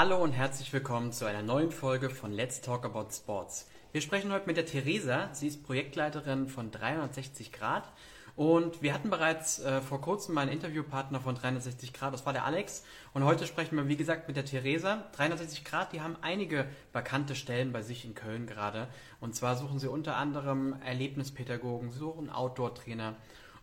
[0.00, 3.68] Hallo und herzlich willkommen zu einer neuen Folge von Let's Talk About Sports.
[3.90, 5.28] Wir sprechen heute mit der Theresa.
[5.32, 7.90] Sie ist Projektleiterin von 360 Grad.
[8.36, 12.32] Und wir hatten bereits äh, vor kurzem mal einen Interviewpartner von 360 Grad, das war
[12.32, 12.84] der Alex.
[13.12, 15.02] Und heute sprechen wir, wie gesagt, mit der Theresa.
[15.16, 18.86] 360 Grad, die haben einige vakante Stellen bei sich in Köln gerade.
[19.18, 23.16] Und zwar suchen sie unter anderem Erlebnispädagogen, suchen Outdoor-Trainer.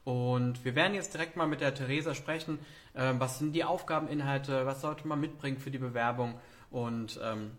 [0.06, 2.60] Und wir werden jetzt direkt mal mit der Theresa sprechen.
[2.96, 4.66] Ähm, was sind die Aufgabeninhalte?
[4.66, 6.40] Was sollte man mitbringen für die Bewerbung?
[6.70, 7.52] Und ähm,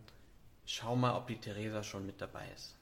[0.65, 2.76] schau mal, ob die Theresa schon mit dabei ist.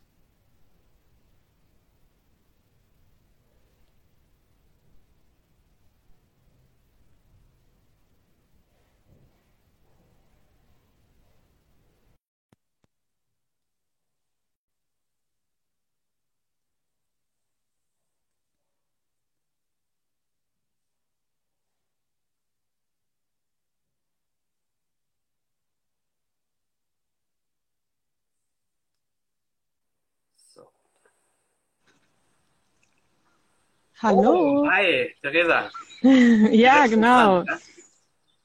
[34.05, 34.37] Hallo.
[34.37, 35.71] Oh, hi, Theresa.
[36.53, 37.45] ja, genau.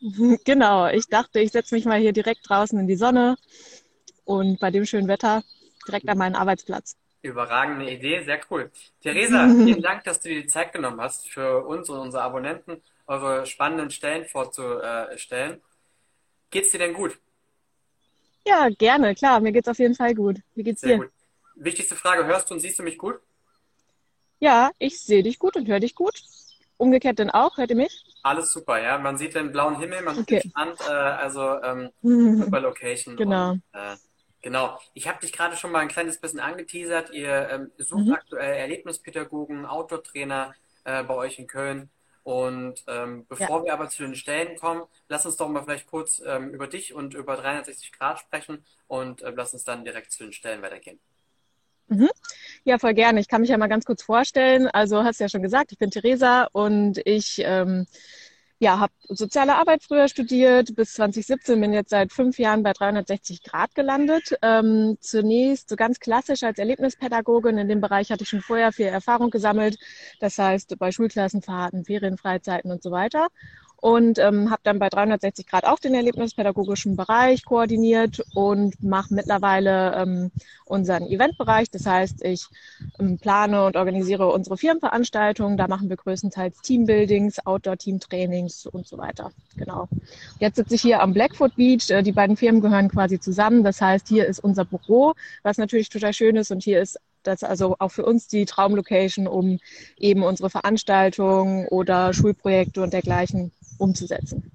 [0.02, 0.38] Ne?
[0.46, 0.88] Genau.
[0.88, 3.36] Ich dachte, ich setze mich mal hier direkt draußen in die Sonne
[4.24, 5.44] und bei dem schönen Wetter
[5.88, 6.96] direkt an meinen Arbeitsplatz.
[7.22, 8.72] Überragende Idee, sehr cool.
[9.02, 12.82] Theresa, vielen Dank, dass du dir die Zeit genommen hast, für uns und unsere Abonnenten
[13.08, 15.62] eure spannenden Stellen vorzustellen.
[16.52, 17.20] Geht's dir denn gut?
[18.46, 19.40] Ja, gerne, klar.
[19.40, 20.42] Mir geht's auf jeden Fall gut.
[20.56, 20.98] Wie geht's sehr dir?
[20.98, 21.12] Gut.
[21.56, 23.20] Wichtigste Frage, hörst du und siehst du mich gut?
[24.40, 26.24] Ja, ich sehe dich gut und höre dich gut.
[26.78, 28.06] Umgekehrt dann auch, hört ihr mich?
[28.24, 28.98] Alles super, ja.
[28.98, 30.40] Man sieht den blauen Himmel, man okay.
[30.42, 33.18] sieht den Strand, äh, also ähm, super Location.
[33.18, 33.52] Genau.
[33.52, 33.96] Und, äh,
[34.42, 34.80] genau.
[34.94, 37.12] Ich habe dich gerade schon mal ein kleines bisschen angeteasert.
[37.12, 38.14] Ihr ähm, sucht mhm.
[38.14, 41.90] aktuell Erlebnispädagogen, Outdoor-Trainer äh, bei euch in Köln.
[42.24, 43.66] Und ähm, bevor ja.
[43.66, 46.94] wir aber zu den Stellen kommen, lass uns doch mal vielleicht kurz ähm, über dich
[46.94, 51.00] und über 360 Grad sprechen und äh, lass uns dann direkt zu den Stellen weitergehen.
[51.90, 52.10] Mhm.
[52.64, 53.20] Ja, voll gerne.
[53.20, 54.68] Ich kann mich ja mal ganz kurz vorstellen.
[54.68, 57.88] Also hast ja schon gesagt, ich bin Theresa und ich ähm,
[58.60, 63.42] ja, habe soziale Arbeit früher studiert, bis 2017, bin jetzt seit fünf Jahren bei 360
[63.44, 64.38] Grad gelandet.
[64.42, 67.58] Ähm, zunächst so ganz klassisch als Erlebnispädagogin.
[67.58, 69.78] In dem Bereich hatte ich schon vorher viel Erfahrung gesammelt.
[70.20, 73.28] Das heißt, bei Schulklassenfahrten, Ferienfreizeiten und so weiter
[73.82, 79.96] und ähm, habe dann bei 360 Grad auch den erlebnispädagogischen Bereich koordiniert und mache mittlerweile
[79.96, 80.32] ähm,
[80.66, 81.70] unseren Eventbereich.
[81.72, 82.46] Das heißt, ich
[83.00, 85.58] ähm, plane und organisiere unsere Firmenveranstaltungen.
[85.58, 89.32] Da machen wir größtenteils Teambuildings, Outdoor-Teamtrainings und so weiter.
[89.56, 89.88] Genau.
[90.40, 91.90] Jetzt sitze ich hier am Blackfoot Beach.
[91.90, 93.64] Äh, die beiden Firmen gehören quasi zusammen.
[93.64, 95.14] Das heißt, hier ist unser Büro,
[95.44, 96.52] was natürlich total schön ist.
[96.52, 99.60] Und hier ist das also auch für uns die Traumlocation, um
[99.98, 104.52] eben unsere Veranstaltungen oder Schulprojekte und dergleichen umzusetzen.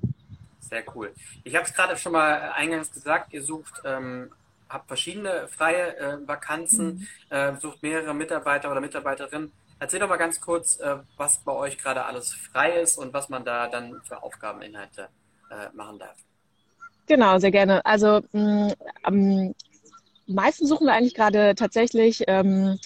[0.61, 1.13] Sehr cool.
[1.43, 4.31] Ich habe es gerade schon mal eingangs gesagt, ihr sucht, ähm,
[4.69, 7.37] habt verschiedene freie äh, Vakanzen, mhm.
[7.37, 9.53] äh, sucht mehrere Mitarbeiter oder Mitarbeiterinnen.
[9.79, 13.29] Erzähl doch mal ganz kurz, äh, was bei euch gerade alles frei ist und was
[13.29, 15.09] man da dann für Aufgabeninhalte
[15.51, 16.17] äh, machen darf.
[17.07, 17.85] Genau, sehr gerne.
[17.85, 19.55] Also mh, mm, am
[20.27, 22.79] meisten suchen wir eigentlich gerade tatsächlich ähm,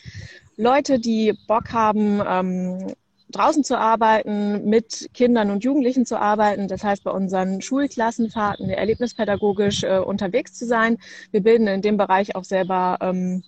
[0.57, 2.95] Leute, die Bock haben, ähm,
[3.31, 6.69] draußen zu arbeiten, mit Kindern und Jugendlichen zu arbeiten.
[6.69, 10.99] Das heißt, bei unseren Schulklassenfahrten erlebnispädagogisch äh, unterwegs zu sein.
[11.31, 13.43] Wir bilden in dem Bereich auch selber ähm,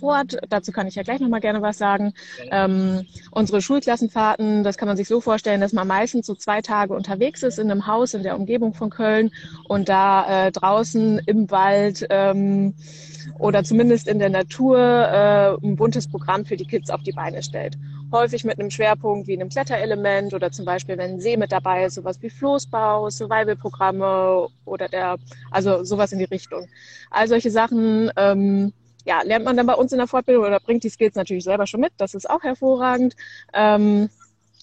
[0.00, 0.36] fort.
[0.48, 2.12] Dazu kann ich ja gleich nochmal gerne was sagen.
[2.50, 6.94] Ähm, unsere Schulklassenfahrten, das kann man sich so vorstellen, dass man meistens so zwei Tage
[6.94, 9.30] unterwegs ist in einem Haus in der Umgebung von Köln
[9.68, 12.74] und da äh, draußen im Wald ähm,
[13.38, 17.42] oder zumindest in der Natur äh, ein buntes Programm für die Kids auf die Beine
[17.42, 17.76] stellt.
[18.10, 21.84] Häufig mit einem Schwerpunkt wie einem Kletterelement oder zum Beispiel, wenn ein See mit dabei
[21.84, 25.18] ist, sowas wie Floßbau, Survival-Programme oder der,
[25.50, 26.68] also sowas in die Richtung.
[27.10, 28.72] All solche Sachen ähm,
[29.04, 31.66] ja, lernt man dann bei uns in der Fortbildung oder bringt die Skills natürlich selber
[31.66, 31.92] schon mit.
[31.96, 33.14] Das ist auch hervorragend.
[33.52, 34.08] Ähm,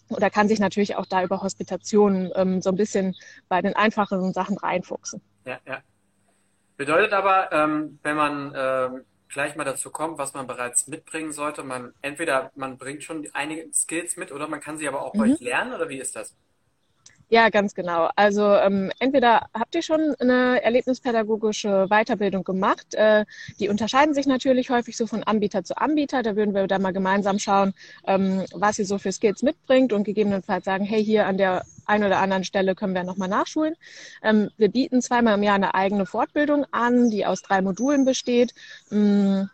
[0.09, 3.15] oder kann sich natürlich auch da über Hospitationen ähm, so ein bisschen
[3.49, 5.21] bei den einfacheren Sachen reinfuchsen.
[5.45, 5.79] Ja, ja.
[6.77, 11.63] Bedeutet aber, ähm, wenn man ähm, gleich mal dazu kommt, was man bereits mitbringen sollte,
[11.63, 15.19] man entweder man bringt schon einige Skills mit oder man kann sie aber auch mhm.
[15.19, 16.35] bei euch lernen oder wie ist das?
[17.29, 18.09] Ja, ganz genau.
[18.15, 22.93] Also ähm, entweder habt ihr schon eine erlebnispädagogische Weiterbildung gemacht.
[22.93, 23.25] Äh,
[23.59, 26.21] die unterscheiden sich natürlich häufig so von Anbieter zu Anbieter.
[26.21, 27.73] Da würden wir dann mal gemeinsam schauen,
[28.05, 32.03] ähm, was ihr so für Skills mitbringt und gegebenenfalls sagen, hey, hier an der einen
[32.03, 33.75] oder anderen Stelle können wir nochmal nachschulen.
[34.21, 38.53] Ähm, wir bieten zweimal im Jahr eine eigene Fortbildung an, die aus drei Modulen besteht.
[38.91, 39.49] Ähm,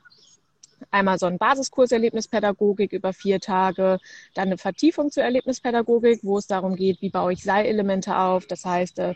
[0.91, 3.99] einmal so ein Basiskurs Erlebnispädagogik über vier Tage,
[4.33, 8.45] dann eine Vertiefung zur Erlebnispädagogik, wo es darum geht, wie baue ich Seilelemente auf.
[8.45, 9.13] Das heißt, äh,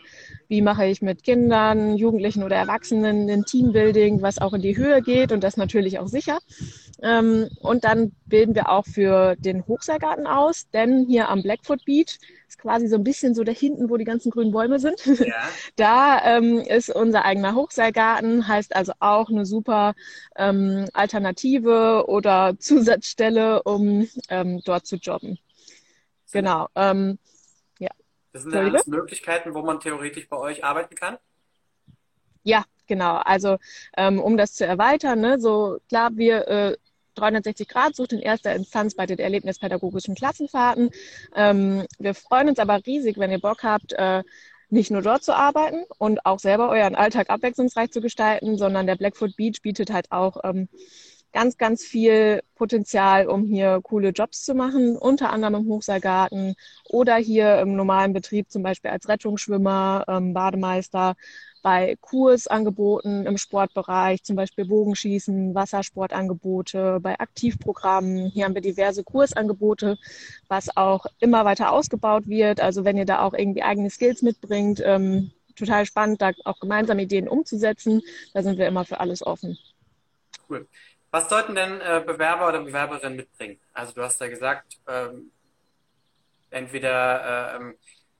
[0.48, 5.02] wie mache ich mit Kindern, Jugendlichen oder Erwachsenen ein Teambuilding, was auch in die Höhe
[5.02, 6.38] geht und das natürlich auch sicher.
[7.02, 12.18] Ähm, und dann bilden wir auch für den Hochseilgarten aus, denn hier am Blackfoot Beach
[12.48, 15.04] ist quasi so ein bisschen so da hinten, wo die ganzen grünen Bäume sind.
[15.04, 15.34] Ja.
[15.76, 19.94] Da ähm, ist unser eigener Hochseilgarten, heißt also auch eine super
[20.36, 25.38] ähm, Alternative oder Zusatzstelle, um ähm, dort zu jobben.
[26.32, 26.68] Genau.
[26.74, 27.18] Ähm,
[27.78, 27.90] ja.
[28.32, 31.18] Das sind ja alles Möglichkeiten, wo man theoretisch bei euch arbeiten kann?
[32.42, 33.16] Ja, genau.
[33.16, 33.58] Also
[33.96, 36.76] ähm, um das zu erweitern, ne, so klar, wir äh,
[37.16, 40.90] 360 Grad sucht in erster Instanz bei den erlebnispädagogischen Klassenfahrten.
[41.34, 44.22] Ähm, wir freuen uns aber riesig, wenn ihr Bock habt, äh,
[44.68, 48.96] nicht nur dort zu arbeiten und auch selber euren Alltag abwechslungsreich zu gestalten, sondern der
[48.96, 50.68] Blackfoot Beach bietet halt auch ähm,
[51.32, 56.54] ganz, ganz viel Potenzial, um hier coole Jobs zu machen, unter anderem im Hochseilgarten
[56.88, 61.14] oder hier im normalen Betrieb, zum Beispiel als Rettungsschwimmer, ähm, Bademeister
[61.66, 68.30] bei Kursangeboten im Sportbereich, zum Beispiel Bogenschießen, Wassersportangebote, bei Aktivprogrammen.
[68.30, 69.98] Hier haben wir diverse Kursangebote,
[70.46, 72.60] was auch immer weiter ausgebaut wird.
[72.60, 77.00] Also wenn ihr da auch irgendwie eigene Skills mitbringt, ähm, total spannend, da auch gemeinsam
[77.00, 78.00] Ideen umzusetzen.
[78.32, 79.58] Da sind wir immer für alles offen.
[80.48, 80.68] Cool.
[81.10, 83.58] Was sollten denn äh, Bewerber oder Bewerberinnen mitbringen?
[83.72, 85.32] Also du hast ja gesagt, ähm,
[86.50, 87.74] entweder äh, ähm,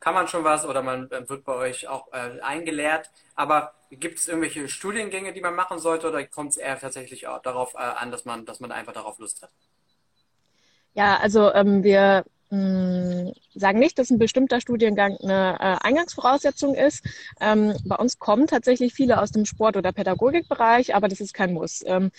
[0.06, 3.10] kann man schon was oder man äh, wird bei euch auch äh, eingelehrt.
[3.34, 7.42] Aber gibt es irgendwelche Studiengänge, die man machen sollte oder kommt es eher tatsächlich auch
[7.42, 9.50] darauf äh, an, dass man, dass man einfach darauf Lust hat?
[10.94, 17.04] Ja, also ähm, wir mm, sagen nicht, dass ein bestimmter Studiengang eine äh, Eingangsvoraussetzung ist.
[17.40, 21.52] Ähm, bei uns kommen tatsächlich viele aus dem Sport- oder Pädagogikbereich, aber das ist kein
[21.52, 21.82] Muss.
[21.84, 22.12] Ähm,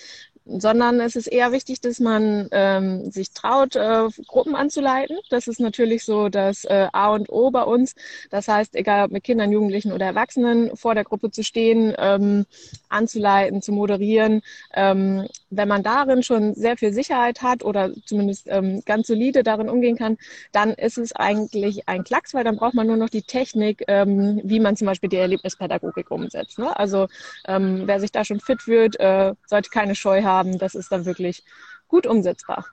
[0.47, 5.17] sondern es ist eher wichtig, dass man ähm, sich traut, äh, Gruppen anzuleiten.
[5.29, 7.95] Das ist natürlich so das äh, A und O bei uns.
[8.29, 12.45] Das heißt, egal ob mit Kindern, Jugendlichen oder Erwachsenen, vor der Gruppe zu stehen, ähm,
[12.89, 14.41] anzuleiten, zu moderieren.
[14.73, 19.69] Ähm, wenn man darin schon sehr viel Sicherheit hat oder zumindest ähm, ganz solide darin
[19.69, 20.17] umgehen kann,
[20.51, 24.41] dann ist es eigentlich ein Klacks, weil dann braucht man nur noch die Technik, ähm,
[24.43, 26.59] wie man zum Beispiel die Erlebnispädagogik umsetzt.
[26.59, 26.77] Ne?
[26.77, 27.07] Also
[27.47, 30.91] ähm, wer sich da schon fit wird, äh, sollte keine Scheu haben haben, das ist
[30.91, 31.43] dann wirklich
[31.87, 32.65] gut umsetzbar.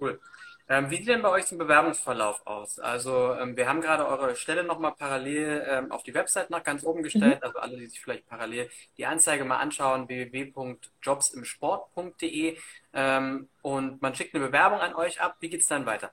[0.00, 0.20] Cool.
[0.68, 2.80] Ähm, wie sieht denn bei euch ein Bewerbungsverlauf aus?
[2.80, 6.82] Also ähm, wir haben gerade eure Stelle nochmal parallel ähm, auf die Website nach ganz
[6.82, 7.38] oben gestellt.
[7.38, 7.44] Mhm.
[7.44, 8.68] Also alle, die sich vielleicht parallel
[8.98, 12.56] die Anzeige mal anschauen, www.jobsimsport.de
[12.94, 15.36] ähm, und man schickt eine Bewerbung an euch ab.
[15.38, 16.10] Wie geht es dann weiter?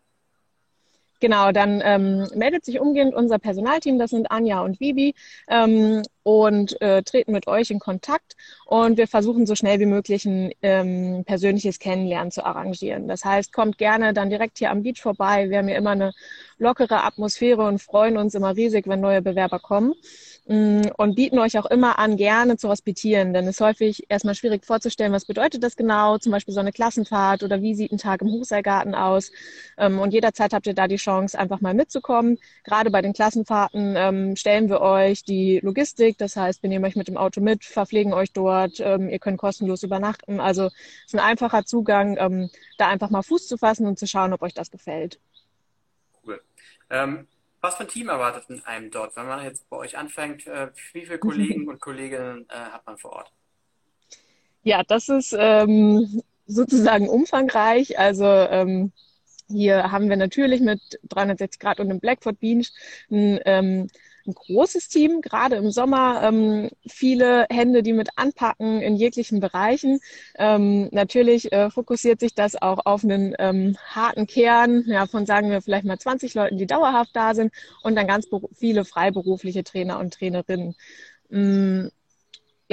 [1.20, 5.16] Genau, dann ähm, meldet sich umgehend unser Personalteam, das sind Anja und Vivi,
[5.48, 8.36] ähm, und äh, treten mit euch in Kontakt
[8.66, 13.08] und wir versuchen so schnell wie möglich ein ähm, persönliches Kennenlernen zu arrangieren.
[13.08, 15.50] Das heißt, kommt gerne dann direkt hier am Beach vorbei.
[15.50, 16.14] Wir haben hier immer eine
[16.58, 19.94] lockere Atmosphäre und freuen uns immer riesig, wenn neue Bewerber kommen.
[20.46, 23.34] Mm, und bieten euch auch immer an, gerne zu hospitieren.
[23.34, 26.74] Denn es ist häufig erstmal schwierig vorzustellen, was bedeutet das genau, zum Beispiel so eine
[26.74, 29.32] Klassenfahrt oder wie sieht ein Tag im Hochseilgarten aus.
[29.78, 32.40] Ähm, und jederzeit habt ihr da die Chance, einfach mal mitzukommen.
[32.66, 36.96] Gerade bei den Klassenfahrten ähm, stellen wir euch die Logistik, das heißt, wir nehmen euch
[36.96, 40.40] mit dem Auto mit, verpflegen euch dort, ähm, ihr könnt kostenlos übernachten.
[40.40, 40.74] Also es
[41.08, 42.16] ist ein einfacher Zugang,
[42.78, 45.20] da einfach mal Fuß zu fassen und zu schauen, ob euch das gefällt.
[46.26, 46.42] Cool.
[46.90, 47.28] Ähm,
[47.64, 50.46] was für ein Team erwartet in einem dort, wenn man jetzt bei euch anfängt?
[50.48, 53.32] Äh, wie viele Kollegen und Kolleginnen äh, hat man vor Ort?
[54.64, 57.98] Ja, das ist ähm, sozusagen umfangreich.
[57.98, 58.92] Also ähm,
[59.48, 62.70] hier haben wir natürlich mit 360 Grad und dem Blackfoot Beach
[63.10, 63.88] ein ähm,
[64.28, 70.00] ein großes Team, gerade im Sommer ähm, viele Hände, die mit anpacken in jeglichen Bereichen.
[70.36, 75.50] Ähm, natürlich äh, fokussiert sich das auch auf einen ähm, harten Kern, ja, von sagen
[75.50, 77.54] wir vielleicht mal 20 Leuten, die dauerhaft da sind
[77.84, 80.76] und dann ganz viele freiberufliche Trainer und Trainerinnen.
[81.30, 81.88] Mm,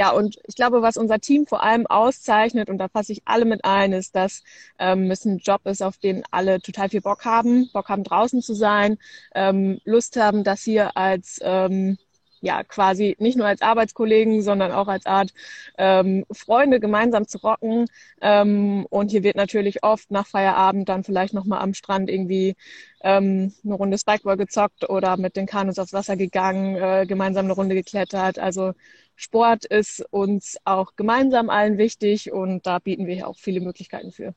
[0.01, 3.45] ja, und ich glaube, was unser Team vor allem auszeichnet, und da fasse ich alle
[3.45, 4.43] mit ein, ist, dass
[4.79, 8.41] ähm, es ein Job ist, auf den alle total viel Bock haben, Bock haben draußen
[8.41, 8.97] zu sein,
[9.35, 11.99] ähm, Lust haben, das hier als ähm,
[12.41, 15.35] ja quasi nicht nur als Arbeitskollegen, sondern auch als Art
[15.77, 17.85] ähm, Freunde gemeinsam zu rocken.
[18.23, 22.57] Ähm, und hier wird natürlich oft nach Feierabend dann vielleicht nochmal am Strand irgendwie
[23.03, 27.55] ähm, eine Runde Spikeball gezockt oder mit den Kanus aufs Wasser gegangen, äh, gemeinsam eine
[27.55, 28.39] Runde geklettert.
[28.39, 28.73] Also
[29.21, 34.35] Sport ist uns auch gemeinsam allen wichtig und da bieten wir auch viele Möglichkeiten für.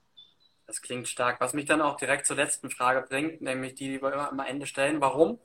[0.68, 1.40] Das klingt stark.
[1.40, 4.40] Was mich dann auch direkt zur letzten Frage bringt, nämlich die, die wir immer am
[4.42, 5.00] Ende stellen.
[5.00, 5.40] Warum?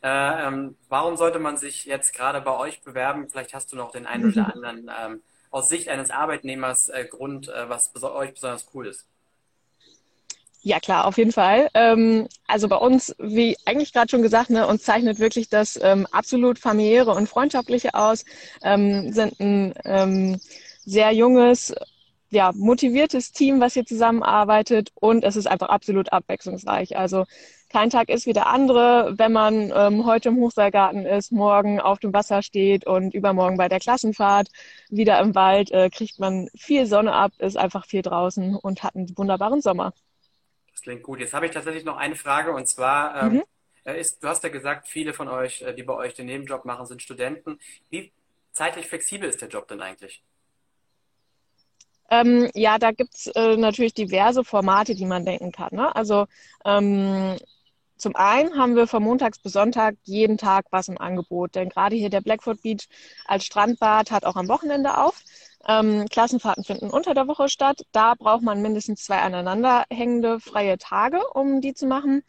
[0.00, 3.28] Äh, ähm, warum sollte man sich jetzt gerade bei euch bewerben?
[3.28, 7.48] Vielleicht hast du noch den einen oder anderen ähm, aus Sicht eines Arbeitnehmers äh, Grund,
[7.48, 9.08] äh, was euch besonders cool ist?
[10.66, 11.68] Ja, klar, auf jeden Fall.
[11.74, 16.06] Ähm, also bei uns, wie eigentlich gerade schon gesagt, ne, uns zeichnet wirklich das ähm,
[16.10, 18.24] absolut familiäre und freundschaftliche aus.
[18.62, 20.40] Ähm, sind ein ähm,
[20.86, 21.74] sehr junges,
[22.30, 26.96] ja, motiviertes Team, was hier zusammenarbeitet und es ist einfach absolut abwechslungsreich.
[26.96, 27.24] Also
[27.68, 29.12] kein Tag ist wie der andere.
[29.18, 33.68] Wenn man ähm, heute im Hochseilgarten ist, morgen auf dem Wasser steht und übermorgen bei
[33.68, 34.48] der Klassenfahrt
[34.88, 38.96] wieder im Wald, äh, kriegt man viel Sonne ab, ist einfach viel draußen und hat
[38.96, 39.92] einen wunderbaren Sommer
[40.84, 41.18] klingt gut.
[41.18, 43.42] Jetzt habe ich tatsächlich noch eine Frage und zwar ähm, mhm.
[43.84, 46.64] Äh, ist, du hast ja gesagt, viele von euch, äh, die bei euch den Nebenjob
[46.64, 47.58] machen, sind Studenten.
[47.90, 48.12] Wie
[48.52, 50.22] zeitlich flexibel ist der Job denn eigentlich?
[52.10, 55.70] Ähm, ja, da gibt's äh, natürlich diverse Formate, die man denken kann.
[55.72, 55.94] Ne?
[55.94, 56.26] Also
[56.64, 57.36] ähm,
[57.96, 61.96] zum einen haben wir von montags bis Sonntag jeden Tag was im Angebot, denn gerade
[61.96, 62.86] hier der Blackfoot Beach
[63.26, 65.22] als Strandbad hat auch am Wochenende auf.
[65.66, 67.82] Ähm, Klassenfahrten finden unter der Woche statt.
[67.92, 72.22] Da braucht man mindestens zwei aneinanderhängende freie Tage, um die zu machen.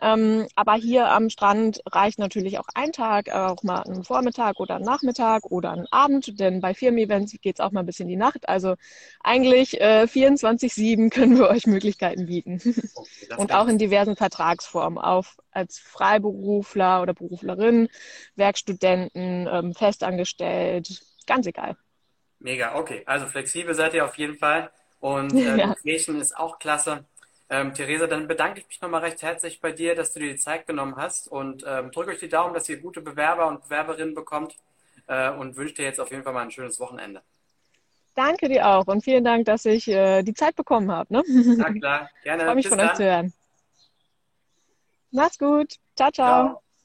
[0.00, 4.76] Ähm, aber hier am Strand reicht natürlich auch ein Tag, auch mal ein Vormittag oder
[4.76, 8.16] ein Nachmittag oder ein Abend, denn bei Firmen-Events geht es auch mal ein bisschen die
[8.16, 8.48] Nacht.
[8.48, 8.74] Also
[9.22, 12.60] eigentlich äh, 24-7 können wir euch Möglichkeiten bieten.
[12.94, 17.88] Okay, Und auch in diversen Vertragsformen, auf als Freiberufler oder Beruflerin,
[18.36, 21.76] Werkstudenten, ähm, festangestellt, ganz egal.
[22.42, 23.02] Mega, okay.
[23.06, 24.70] Also flexibel seid ihr auf jeden Fall.
[25.00, 25.74] Und äh, ja.
[25.84, 27.04] Ist auch klasse.
[27.48, 30.38] Ähm, Theresa, dann bedanke ich mich nochmal recht herzlich bei dir, dass du dir die
[30.38, 34.14] Zeit genommen hast und ähm, drücke euch die Daumen, dass ihr gute Bewerber und Bewerberinnen
[34.14, 34.56] bekommt
[35.06, 37.22] äh, und wünsche dir jetzt auf jeden Fall mal ein schönes Wochenende.
[38.14, 41.12] Danke dir auch und vielen Dank, dass ich äh, die Zeit bekommen habe.
[41.12, 41.22] Ne?
[41.58, 42.42] Na klar, gerne.
[42.42, 42.88] Ich freue mich Bis von dann.
[42.88, 43.32] euch zu hören.
[45.10, 45.74] Mach's gut.
[45.94, 46.10] ciao.
[46.10, 46.46] ciao.
[46.46, 46.62] ciao.